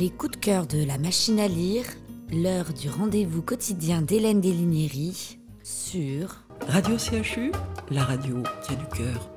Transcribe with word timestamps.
Les 0.00 0.10
coups 0.10 0.32
de 0.32 0.44
cœur 0.44 0.66
de 0.66 0.84
la 0.84 0.98
machine 0.98 1.38
à 1.38 1.46
lire, 1.46 1.84
l'heure 2.32 2.72
du 2.72 2.88
rendez-vous 2.88 3.42
quotidien 3.42 4.02
d'Hélène 4.02 4.40
Delignery 4.40 5.38
sur 5.62 6.42
Radio 6.66 6.96
CHU, 6.98 7.52
la 7.92 8.02
radio 8.02 8.42
qui 8.66 8.72
a 8.72 8.76
du 8.76 8.86
cœur. 8.86 9.30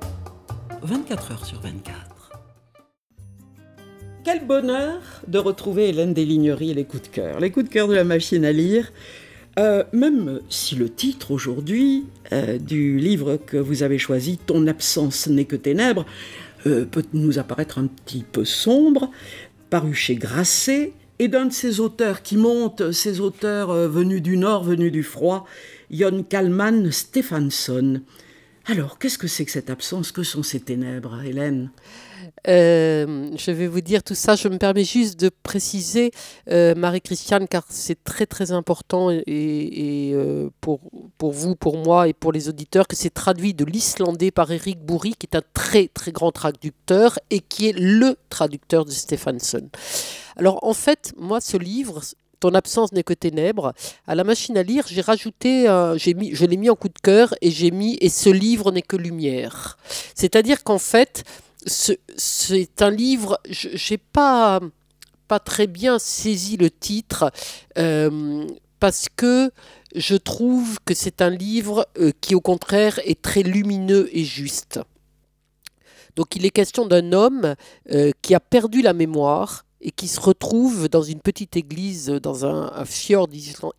24 0.82 1.30
heures 1.30 1.46
sur 1.46 1.60
24. 1.60 2.32
Quel 4.24 4.44
bonheur 4.48 5.00
de 5.28 5.38
retrouver 5.38 5.90
Hélène 5.90 6.12
Delignery 6.12 6.72
et 6.72 6.74
les 6.74 6.84
coups 6.84 7.04
de 7.04 7.08
cœur. 7.08 7.38
Les 7.38 7.52
coups 7.52 7.66
de 7.66 7.70
cœur 7.70 7.86
de 7.86 7.94
la 7.94 8.02
machine 8.02 8.44
à 8.44 8.50
lire. 8.50 8.90
Euh, 9.60 9.84
même 9.92 10.40
si 10.48 10.74
le 10.74 10.88
titre 10.88 11.30
aujourd'hui 11.30 12.06
euh, 12.32 12.58
du 12.58 12.98
livre 12.98 13.36
que 13.36 13.56
vous 13.56 13.84
avez 13.84 13.98
choisi, 13.98 14.38
Ton 14.38 14.66
absence 14.66 15.28
n'est 15.28 15.44
que 15.44 15.56
ténèbres, 15.56 16.04
euh, 16.66 16.84
peut 16.84 17.04
nous 17.12 17.38
apparaître 17.38 17.78
un 17.78 17.86
petit 17.86 18.24
peu 18.24 18.44
sombre, 18.44 19.10
paru 19.70 19.94
chez 19.94 20.14
Grasset, 20.14 20.92
et 21.18 21.28
d'un 21.28 21.46
de 21.46 21.52
ces 21.52 21.80
auteurs 21.80 22.22
qui 22.22 22.36
montent, 22.36 22.92
ces 22.92 23.20
auteurs 23.20 23.72
venus 23.88 24.22
du 24.22 24.36
Nord, 24.36 24.64
venus 24.64 24.92
du 24.92 25.02
froid, 25.02 25.46
Jon 25.90 26.22
Kalman 26.22 26.92
Stefansson. 26.92 28.02
Alors, 28.70 28.98
qu'est-ce 28.98 29.16
que 29.16 29.28
c'est 29.28 29.46
que 29.46 29.50
cette 29.50 29.70
absence? 29.70 30.12
Que 30.12 30.22
sont 30.22 30.42
ces 30.42 30.60
ténèbres, 30.60 31.22
Hélène? 31.24 31.70
Euh, 32.46 33.30
je 33.34 33.50
vais 33.50 33.66
vous 33.66 33.80
dire 33.80 34.02
tout 34.02 34.14
ça. 34.14 34.36
Je 34.36 34.46
me 34.48 34.58
permets 34.58 34.84
juste 34.84 35.18
de 35.18 35.30
préciser, 35.42 36.10
euh, 36.50 36.74
Marie-Christiane, 36.74 37.48
car 37.48 37.64
c'est 37.70 38.04
très 38.04 38.26
très 38.26 38.52
important 38.52 39.10
et, 39.10 40.12
euh, 40.14 40.50
pour, 40.60 40.80
pour 41.16 41.32
vous, 41.32 41.56
pour 41.56 41.78
moi 41.78 42.08
et 42.08 42.12
pour 42.12 42.30
les 42.30 42.50
auditeurs, 42.50 42.86
que 42.86 42.94
c'est 42.94 43.08
traduit 43.08 43.54
de 43.54 43.64
l'islandais 43.64 44.30
par 44.30 44.50
Eric 44.50 44.84
Bourri, 44.84 45.14
qui 45.18 45.26
est 45.32 45.36
un 45.36 45.42
très 45.54 45.88
très 45.88 46.12
grand 46.12 46.30
traducteur 46.30 47.18
et 47.30 47.40
qui 47.40 47.70
est 47.70 47.78
le 47.78 48.16
traducteur 48.28 48.84
de 48.84 48.90
Stephenson. 48.90 49.66
Alors 50.36 50.62
en 50.62 50.74
fait, 50.74 51.14
moi, 51.16 51.40
ce 51.40 51.56
livre, 51.56 52.02
ton 52.40 52.54
absence 52.54 52.92
n'est 52.92 53.02
que 53.02 53.14
ténèbres. 53.14 53.72
À 54.06 54.14
la 54.14 54.24
machine 54.24 54.56
à 54.56 54.62
lire, 54.62 54.84
j'ai 54.88 55.00
rajouté, 55.00 55.66
j'ai 55.96 56.14
mis, 56.14 56.34
je 56.34 56.44
l'ai 56.46 56.56
mis 56.56 56.70
en 56.70 56.76
coup 56.76 56.88
de 56.88 56.98
cœur 57.02 57.34
et 57.40 57.50
j'ai 57.50 57.70
mis 57.70 57.96
et 58.00 58.08
ce 58.08 58.30
livre 58.30 58.72
n'est 58.72 58.82
que 58.82 58.96
lumière. 58.96 59.78
C'est-à-dire 60.14 60.62
qu'en 60.62 60.78
fait, 60.78 61.24
c'est 61.66 62.82
un 62.82 62.90
livre, 62.90 63.38
je 63.48 63.68
n'ai 63.92 63.98
pas, 63.98 64.60
pas 65.26 65.38
très 65.38 65.66
bien 65.66 65.98
saisi 65.98 66.56
le 66.56 66.70
titre 66.70 67.30
euh, 67.76 68.46
parce 68.80 69.08
que 69.14 69.50
je 69.94 70.16
trouve 70.16 70.78
que 70.84 70.94
c'est 70.94 71.22
un 71.22 71.30
livre 71.30 71.86
euh, 71.98 72.12
qui 72.20 72.34
au 72.34 72.40
contraire 72.40 73.00
est 73.04 73.20
très 73.20 73.42
lumineux 73.42 74.08
et 74.12 74.24
juste. 74.24 74.80
Donc 76.16 76.34
il 76.34 76.44
est 76.44 76.50
question 76.50 76.86
d'un 76.86 77.12
homme 77.12 77.54
euh, 77.92 78.10
qui 78.22 78.34
a 78.34 78.40
perdu 78.40 78.82
la 78.82 78.92
mémoire 78.92 79.64
et 79.80 79.90
qui 79.90 80.08
se 80.08 80.20
retrouve 80.20 80.88
dans 80.88 81.02
une 81.02 81.20
petite 81.20 81.56
église, 81.56 82.06
dans 82.06 82.44
un, 82.44 82.84
fjord 82.84 83.28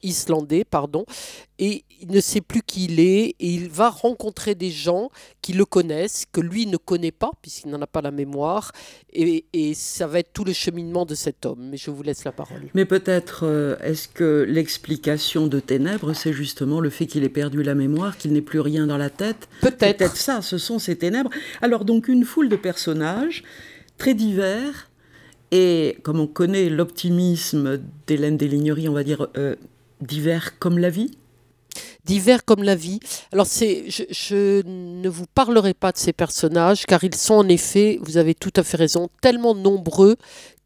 islandais, 0.02 0.64
pardon, 0.64 1.06
et 1.58 1.83
il 2.02 2.09
ne 2.09 2.22
sait 2.22 2.39
plus 2.39 2.61
qui 2.61 2.86
il 2.86 3.00
est, 3.02 3.36
et 3.39 3.47
il 3.53 3.67
va 3.67 3.89
rencontrer 3.89 4.56
des 4.56 4.72
gens 4.72 5.09
qui 5.41 5.52
le 5.52 5.66
connaissent, 5.66 6.25
que 6.31 6.39
lui 6.39 6.66
ne 6.67 6.78
connaît 6.78 7.11
pas, 7.11 7.31
puisqu'il 7.41 7.69
n'en 7.69 7.81
a 7.81 7.88
pas 7.88 8.02
la 8.02 8.11
mémoire, 8.11 8.72
et, 9.11 9.44
ça 9.73 10.08
va 10.08 10.19
être 10.19 10.31
tout 10.31 10.45
le 10.45 10.53
cheminement 10.53 11.06
de 11.06 11.16
cet 11.16 11.45
homme. 11.45 11.67
Mais 11.69 11.78
je 11.78 11.91
vous 11.91 12.03
laisse 12.03 12.23
la 12.23 12.31
parole. 12.31 12.69
Mais 12.73 12.86
peut-être, 12.86 13.41
euh, 13.44 13.78
est-ce 13.80 14.08
que 14.08 14.45
l'explication 14.47 15.47
de 15.47 15.59
ténèbres, 15.59 16.13
c'est 16.13 16.34
justement 16.34 16.80
le 16.80 16.89
fait 16.89 17.08
qu'il 17.08 17.23
ait 17.23 17.30
perdu 17.30 17.61
la 17.63 17.75
mémoire, 17.75 18.17
qu'il 18.17 18.31
n'ait 18.31 18.41
plus 18.41 18.59
rien 18.61 18.88
dans 18.88 18.97
la 18.97 19.09
tête? 19.09 19.50
Peut-être. 19.61 19.97
Peut-être 19.97 20.17
ça, 20.17 20.41
ce 20.41 20.58
sont 20.58 20.80
ces 20.80 20.97
ténèbres. 20.97 21.30
Alors 21.61 21.86
donc 21.86 22.08
une 22.08 22.23
foule 22.23 22.50
de 22.50 22.56
personnages 22.56 23.44
très 23.97 24.13
divers, 24.13 24.89
et 25.52 25.97
comme 26.03 26.19
on 26.19 26.28
connaît 26.28 26.69
l'optimisme 26.69 27.80
d'Hélène 28.08 28.38
Delignery, 28.38 28.89
on 28.89 28.94
va 28.94 29.03
dire 29.03 29.28
euh, 29.38 29.56
divers 30.02 30.57
comme 30.59 30.78
la 30.78 30.90
vie 30.90 31.12
divers 32.06 32.44
comme 32.44 32.63
la 32.63 32.75
vie. 32.75 33.00
Alors 33.31 33.46
c'est, 33.46 33.85
je, 33.88 34.63
ne 34.66 35.09
vous 35.09 35.25
parlerai 35.28 35.75
pas 35.75 35.91
de 35.91 35.97
ces 35.97 36.12
personnages 36.12 36.85
car 36.88 37.03
ils 37.03 37.13
sont 37.13 37.35
en 37.35 37.47
effet, 37.47 38.00
vous 38.01 38.18
avez 38.18 38.34
tout 38.34 38.53
à 38.56 38.63
fait 38.63 38.78
raison, 38.78 39.09
tellement 39.22 39.53
nombreux 39.53 40.16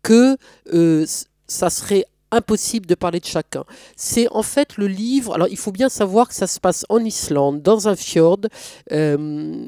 que 0.04 0.38
euh, 0.74 1.06
ça 1.48 1.70
serait 1.70 2.06
impossible 2.34 2.86
de 2.86 2.96
parler 2.96 3.20
de 3.20 3.26
chacun. 3.26 3.64
C'est 3.96 4.28
en 4.32 4.44
fait 4.44 4.78
le 4.78 4.88
livre. 4.88 5.34
Alors 5.34 5.48
il 5.50 5.58
faut 5.58 5.72
bien 5.72 5.90
savoir 5.90 6.28
que 6.28 6.36
ça 6.36 6.48
se 6.48 6.60
passe 6.60 6.86
en 6.90 7.00
Islande, 7.04 7.62
dans 7.62 7.88
un 7.88 7.96
fjord. 7.96 8.40
Euh, 8.92 9.18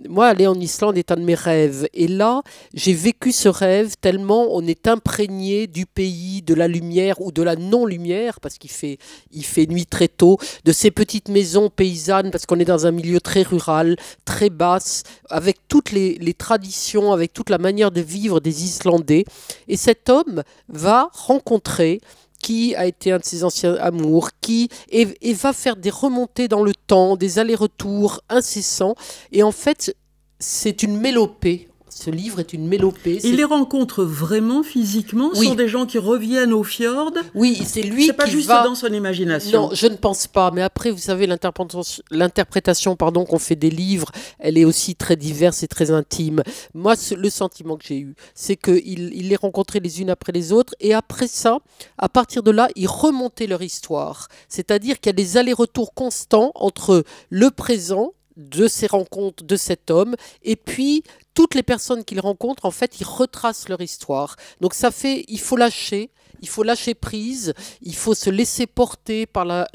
moi, 0.10 0.28
aller 0.28 0.48
en 0.48 0.60
Islande 0.60 0.98
est 0.98 1.12
un 1.12 1.16
de 1.16 1.22
mes 1.22 1.36
rêves. 1.36 1.88
Et 1.94 2.08
là, 2.08 2.42
j'ai 2.74 2.94
vécu 2.94 3.32
ce 3.32 3.50
rêve 3.50 3.96
tellement 4.02 4.48
on 4.52 4.66
est 4.66 4.88
imprégné 4.88 5.68
du 5.68 5.86
pays, 5.86 6.42
de 6.42 6.54
la 6.54 6.68
lumière 6.68 7.22
ou 7.22 7.32
de 7.32 7.42
la 7.42 7.56
non-lumière, 7.56 8.40
parce 8.40 8.58
qu'il 8.58 8.72
fait, 8.72 8.98
il 9.32 9.46
fait 9.46 9.68
nuit 9.68 9.86
très 9.86 10.08
tôt, 10.08 10.38
de 10.64 10.72
ces 10.72 10.92
petites 10.92 11.30
maisons 11.30 11.70
paysannes, 11.70 12.32
parce 12.32 12.46
qu'on 12.46 12.60
est 12.60 12.66
dans 12.66 12.88
un 12.88 12.92
milieu 12.92 13.20
très 13.20 13.44
rural, 13.44 13.96
très 14.26 14.50
basse, 14.50 15.04
avec 15.30 15.58
toutes 15.68 15.92
les, 15.92 16.16
les 16.16 16.34
traditions, 16.34 17.12
avec 17.12 17.34
toute 17.34 17.50
la 17.50 17.58
manière 17.58 17.92
de 17.92 18.02
vivre 18.02 18.40
des 18.40 18.64
Islandais. 18.64 19.26
Et 19.68 19.78
cet 19.78 20.10
homme 20.10 20.44
va 20.70 21.10
rencontrer 21.14 22.02
qui 22.46 22.76
a 22.76 22.86
été 22.86 23.12
un 23.12 23.18
de 23.18 23.24
ses 23.24 23.44
anciens 23.44 23.74
amours, 23.74 24.30
qui 24.40 24.70
et, 24.90 25.34
va 25.34 25.52
faire 25.52 25.76
des 25.76 25.90
remontées 25.90 26.48
dans 26.48 26.62
le 26.62 26.74
temps, 26.76 27.18
des 27.18 27.40
allers-retours 27.40 28.22
incessants. 28.30 28.94
Et 29.32 29.42
en 29.42 29.52
fait, 29.52 29.98
c'est 30.38 30.84
une 30.84 30.96
mélopée 30.96 31.70
ce 31.96 32.10
livre 32.10 32.42
est 32.42 32.52
une 32.52 32.68
mélopée. 32.68 33.22
Il 33.24 33.38
les 33.38 33.46
rencontre 33.46 34.04
vraiment 34.04 34.64
physiquement 34.64 35.34
Ce 35.34 35.46
sont 35.46 35.56
des 35.56 35.70
gens 35.70 35.86
qui 35.86 35.98
reviennent 35.98 36.52
au 36.52 36.62
fjord 36.62 37.14
Oui, 37.34 37.64
c'est 37.66 37.84
lui 37.84 38.06
C'est 38.06 38.12
pas 38.12 38.26
juste 38.26 38.50
dans 38.50 38.76
son 38.76 38.92
imagination. 38.92 39.62
Non, 39.62 39.70
je 39.72 39.88
ne 39.88 39.96
pense 39.96 40.28
pas. 40.28 40.52
Mais 40.52 40.62
après, 40.62 40.92
vous 40.92 40.98
savez, 40.98 41.26
l'interprétation 41.26 42.98
pardon, 42.98 43.24
qu'on 43.24 43.40
fait 43.40 43.56
des 43.56 43.70
livres, 43.70 44.12
elle 44.40 44.58
est 44.58 44.66
aussi 44.66 44.96
très 44.96 45.16
diverse 45.16 45.64
et 45.64 45.70
très 45.70 45.90
intime. 45.90 46.44
Moi, 46.74 46.96
le 47.16 47.30
sentiment 47.30 47.78
que 47.78 47.86
j'ai 47.88 48.00
eu, 48.00 48.16
c'est 48.34 48.58
qu'il 48.58 49.14
il 49.14 49.30
les 49.30 49.38
rencontrait 49.38 49.80
les 49.80 50.02
unes 50.02 50.10
après 50.10 50.34
les 50.34 50.52
autres. 50.52 50.76
Et 50.82 50.94
après 50.94 51.28
ça, 51.28 51.60
à 51.98 52.10
partir 52.10 52.44
de 52.44 52.52
là, 52.52 52.68
ils 52.76 52.90
remontaient 52.90 53.48
leur 53.48 53.62
histoire. 53.62 54.28
C'est-à-dire 54.50 55.00
qu'il 55.00 55.12
y 55.12 55.12
a 55.12 55.14
des 55.14 55.38
allers-retours 55.38 55.94
constants 55.94 56.52
entre 56.56 57.06
le 57.30 57.52
présent 57.52 58.12
de 58.38 58.68
ces 58.68 58.88
rencontres 58.88 59.44
de 59.44 59.56
cet 59.56 59.92
homme 59.92 60.16
et 60.44 60.56
puis 60.56 61.04
toutes 61.36 61.54
les 61.54 61.64
personnes 61.64 62.04
qu'il 62.04 62.20
rencontre, 62.20 62.66
en 62.66 62.72
fait, 62.72 63.00
ils 63.00 63.06
retracent 63.06 63.70
leur 63.70 63.82
histoire. 63.82 64.38
Donc 64.62 64.74
ça 64.74 64.90
fait, 64.90 65.26
il 65.28 65.40
faut 65.40 65.58
lâcher, 65.58 66.10
il 66.42 66.48
faut 66.48 66.64
lâcher 66.64 66.94
prise, 66.94 67.54
il 67.82 67.96
faut 67.96 68.14
se 68.14 68.30
laisser 68.30 68.68
porter 68.68 69.26
par 69.26 69.46
la, 69.46 69.66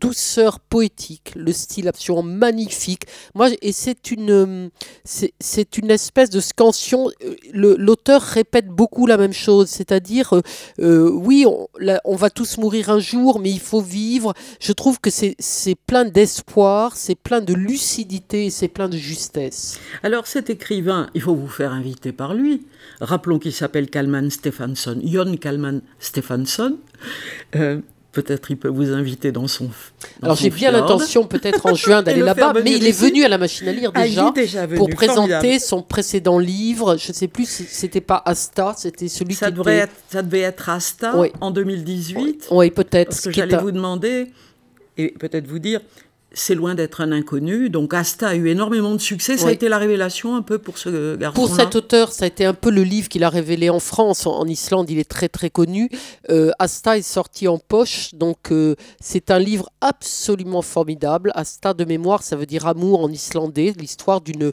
douceur 0.00 0.60
poétique, 0.60 1.32
le 1.36 1.52
style 1.52 1.88
absolument 1.88 2.22
magnifique. 2.22 3.02
Moi, 3.34 3.50
et 3.62 3.72
c'est 3.72 4.10
une, 4.10 4.70
c'est 5.04 5.78
une 5.78 5.90
espèce 5.90 6.30
de 6.30 6.40
scansion. 6.40 7.10
Euh, 7.24 7.36
l'auteur 7.52 8.22
répète 8.22 8.68
beaucoup 8.68 9.06
la 9.06 9.16
même 9.16 9.32
chose, 9.32 9.68
c'est-à-dire, 9.68 10.34
euh, 10.34 10.42
euh, 10.80 11.10
oui, 11.10 11.46
on, 11.46 12.16
va 12.16 12.30
tous 12.30 12.58
mourir 12.58 12.90
un 12.90 12.98
jour, 12.98 13.38
mais 13.38 13.50
il 13.50 13.60
faut 13.60 13.80
vivre. 13.80 14.34
Je 14.60 14.72
trouve 14.72 15.00
que 15.00 15.10
c'est 15.10 15.74
plein 15.86 16.04
d'espoir, 16.04 16.96
c'est 16.96 17.14
plein 17.14 17.40
de 17.40 17.54
lucidité 17.54 18.46
et 18.46 18.50
c'est 18.50 18.68
plein 18.68 18.88
de 18.88 18.96
justesse. 18.96 19.78
Alors 20.02 20.26
cet 20.48 20.56
écrivain, 20.56 21.10
il 21.14 21.20
faut 21.20 21.34
vous 21.34 21.48
faire 21.48 21.72
inviter 21.72 22.12
par 22.12 22.32
lui. 22.32 22.66
Rappelons 23.00 23.38
qu'il 23.38 23.52
s'appelle 23.52 23.90
Kalman 23.90 24.30
Stefansson, 24.30 24.98
Jon 25.04 25.36
Kalman 25.36 25.82
Stefansson. 25.98 26.78
Euh, 27.54 27.80
peut-être 28.12 28.50
il 28.50 28.56
peut 28.56 28.68
vous 28.68 28.92
inviter 28.92 29.30
dans 29.30 29.46
son. 29.46 29.68
Alors 30.22 30.36
j'ai 30.36 30.48
bien 30.48 30.70
l'intention, 30.70 31.24
peut-être 31.24 31.66
en 31.66 31.74
juin, 31.74 32.02
d'aller 32.02 32.22
là-bas, 32.22 32.54
mais 32.64 32.76
il 32.76 32.86
est 32.86 32.98
venu 32.98 33.24
à 33.24 33.28
la 33.28 33.36
machine 33.36 33.68
à 33.68 33.72
lire 33.72 33.90
ah, 33.94 34.32
déjà, 34.34 34.66
pour 34.66 34.88
présenter 34.88 35.58
son 35.58 35.82
précédent 35.82 36.38
livre. 36.38 36.96
Je 36.96 37.08
ne 37.08 37.14
sais 37.14 37.28
plus, 37.28 37.46
c'était 37.46 38.00
pas 38.00 38.22
Asta, 38.24 38.72
c'était 38.74 39.08
celui 39.08 39.34
ça 39.34 39.48
qui 39.48 39.52
devrait 39.52 39.76
être, 39.76 39.94
Ça 40.08 40.22
devait 40.22 40.40
être 40.40 40.70
Asta 40.70 41.14
en 41.42 41.50
2018. 41.50 42.48
Oui, 42.52 42.70
peut-être. 42.70 43.10
Parce 43.10 43.24
que 43.24 43.32
j'allais 43.32 43.58
vous 43.58 43.72
demander, 43.72 44.28
et 44.96 45.08
peut-être 45.08 45.46
vous 45.46 45.58
dire, 45.58 45.80
c'est 46.40 46.54
loin 46.54 46.74
d'être 46.74 47.00
un 47.00 47.12
inconnu. 47.12 47.70
Donc 47.70 47.94
Asta 47.94 48.28
a 48.28 48.34
eu 48.34 48.48
énormément 48.48 48.94
de 48.94 49.00
succès. 49.00 49.36
Ça 49.36 49.48
a 49.48 49.52
été 49.52 49.68
la 49.68 49.78
révélation 49.78 50.36
un 50.36 50.42
peu 50.42 50.58
pour 50.58 50.78
ce 50.78 51.16
garçon. 51.16 51.34
Pour 51.34 51.54
cet 51.54 51.76
auteur, 51.76 52.12
ça 52.12 52.24
a 52.24 52.28
été 52.28 52.44
un 52.44 52.54
peu 52.54 52.70
le 52.70 52.82
livre 52.82 53.08
qu'il 53.08 53.24
a 53.24 53.28
révélé 53.28 53.70
en 53.70 53.80
France. 53.80 54.26
En, 54.26 54.46
Islande, 54.46 54.90
il 54.90 54.98
est 54.98 55.08
très 55.08 55.28
très 55.28 55.50
connu. 55.50 55.90
Euh, 56.30 56.50
Asta 56.58 56.96
est 56.96 57.02
sorti 57.02 57.48
en 57.48 57.58
poche, 57.58 58.14
donc 58.14 58.50
euh, 58.50 58.76
c'est 59.00 59.30
un 59.30 59.38
livre 59.38 59.70
absolument 59.80 60.62
formidable. 60.62 61.32
Asta 61.34 61.74
de 61.74 61.84
mémoire, 61.84 62.22
ça 62.22 62.36
veut 62.36 62.46
dire 62.46 62.66
amour 62.66 63.02
en 63.02 63.10
islandais, 63.10 63.74
l'histoire 63.78 64.20
d'une 64.20 64.52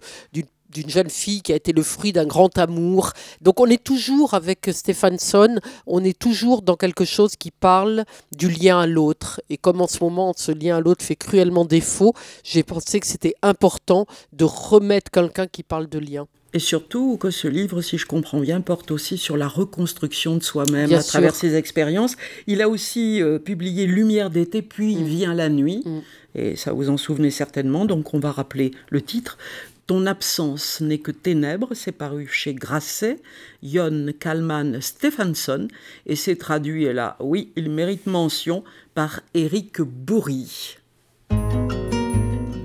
d'une 0.76 0.90
jeune 0.90 1.10
fille 1.10 1.42
qui 1.42 1.54
a 1.54 1.56
été 1.56 1.72
le 1.72 1.84
fruit 1.84 2.12
d'un 2.12 2.26
grand 2.26 2.58
amour. 2.58 3.14
Donc 3.42 3.62
on 3.62 3.68
est 3.68 3.82
toujours 3.82 4.34
avec 4.34 4.70
Stephenson, 4.74 5.60
on 5.88 6.04
est 6.04 6.18
toujours 6.18 6.62
dans 6.62 6.76
quelque 6.76 7.06
chose 7.06 7.38
qui 7.38 7.50
parle 7.50 8.04
du 8.36 8.50
lien 8.50 8.82
à 8.82 8.86
l'autre. 8.86 9.42
Et 9.50 9.58
comme 9.58 9.80
en 9.80 9.88
ce 9.88 10.04
moment 10.04 10.34
ce 10.36 10.52
lien 10.52 10.76
à 10.76 10.82
l'autre 10.82 11.04
fait 11.04 11.16
cruellement 11.16 11.64
défaut, 11.64 12.14
j'ai 12.44 12.64
pensé 12.64 13.00
que 13.00 13.08
c'était 13.08 13.36
important 13.42 14.06
de 14.34 14.44
remettre 14.44 15.10
quelqu'un 15.12 15.48
qui 15.48 15.64
parle 15.64 15.88
de 15.88 16.00
lien. 16.00 16.28
Et 16.54 16.60
surtout 16.60 17.18
que 17.18 17.32
ce 17.32 17.50
livre, 17.50 17.82
si 17.82 17.98
je 17.98 18.06
comprends 18.06 18.40
bien, 18.40 18.62
porte 18.62 18.92
aussi 18.92 19.18
sur 19.18 19.36
la 19.36 19.48
reconstruction 19.48 20.38
de 20.38 20.44
soi-même 20.44 20.94
à 20.94 21.04
travers 21.04 21.36
ses 21.36 21.56
expériences. 21.56 22.16
Il 22.48 22.62
a 22.62 22.70
aussi 22.70 23.22
euh, 23.22 23.40
publié 23.40 23.86
Lumière 23.86 24.30
d'été, 24.30 24.62
puis 24.62 24.96
mm. 24.96 25.04
Vient 25.04 25.34
la 25.34 25.50
nuit. 25.50 25.84
Mm. 25.86 26.00
Et 26.36 26.56
ça 26.56 26.72
vous 26.72 26.90
en 26.90 26.98
souvenez 26.98 27.32
certainement, 27.32 27.86
donc 27.86 28.14
on 28.14 28.20
va 28.20 28.32
rappeler 28.32 28.72
le 28.90 29.02
titre. 29.02 29.38
Ton 29.88 30.08
absence 30.08 30.82
n'est 30.82 30.98
que 30.98 31.12
ténèbres, 31.12 31.76
c'est 31.76 31.92
paru 31.92 32.28
chez 32.28 32.56
Grasset, 32.56 33.22
Jon 33.62 34.08
Kalman 34.20 34.82
Stephenson, 34.82 35.68
et 36.08 36.16
c'est 36.16 36.38
traduit, 36.38 36.86
et 36.86 36.94
là, 36.94 37.18
oui, 37.20 37.52
il 37.56 37.70
mérite 37.70 38.08
mention, 38.08 38.64
par 38.96 39.20
Éric 39.36 39.82
Bourri. 39.82 40.78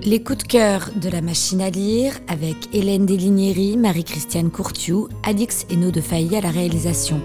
Les 0.03 0.23
coups 0.23 0.39
de 0.39 0.47
cœur 0.47 0.89
de 0.95 1.09
la 1.09 1.21
machine 1.21 1.61
à 1.61 1.69
lire 1.69 2.13
avec 2.27 2.55
Hélène 2.73 3.05
Delignéry, 3.05 3.77
Marie-Christiane 3.77 4.49
Courtiou, 4.49 5.07
Alix 5.23 5.67
Hainaut 5.69 5.91
de 5.91 6.01
Failly 6.01 6.37
à 6.37 6.41
la 6.41 6.49
réalisation. 6.49 7.21